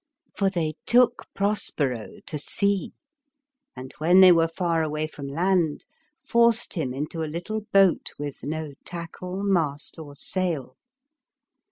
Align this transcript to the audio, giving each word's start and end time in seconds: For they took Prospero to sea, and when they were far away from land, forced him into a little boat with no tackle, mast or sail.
For 0.35 0.49
they 0.49 0.73
took 0.87 1.27
Prospero 1.35 2.17
to 2.25 2.39
sea, 2.39 2.91
and 3.75 3.93
when 3.99 4.19
they 4.19 4.31
were 4.31 4.47
far 4.47 4.81
away 4.81 5.05
from 5.05 5.27
land, 5.27 5.85
forced 6.27 6.73
him 6.73 6.91
into 6.91 7.21
a 7.21 7.29
little 7.29 7.67
boat 7.71 8.09
with 8.17 8.37
no 8.41 8.73
tackle, 8.83 9.43
mast 9.43 9.99
or 9.99 10.15
sail. 10.15 10.75